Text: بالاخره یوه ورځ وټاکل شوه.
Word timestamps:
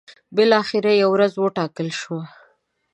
بالاخره 0.35 0.91
یوه 1.01 1.11
ورځ 1.13 1.33
وټاکل 1.37 1.87
شوه. 1.99 2.21